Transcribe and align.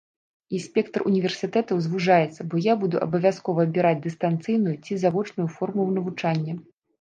І 0.59 0.59
спектр 0.67 0.99
універсітэтаў 1.09 1.81
звужаецца, 1.87 2.41
бо 2.53 2.61
я 2.67 2.73
буду 2.85 3.01
абавязкова 3.07 3.67
абіраць 3.69 4.01
дыстанцыйную 4.07 4.75
ці 4.85 4.99
завочную 5.05 5.47
форму 5.59 5.87
навучання. 6.01 6.53